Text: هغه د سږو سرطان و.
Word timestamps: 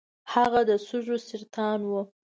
هغه 0.33 0.61
د 0.69 0.71
سږو 0.87 1.17
سرطان 1.29 1.79
و. 1.89 1.91